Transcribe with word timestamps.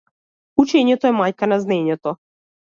Учењето 0.63 1.09
е 1.11 1.13
мајка 1.19 1.53
на 1.53 1.61
знаењето. 1.69 2.19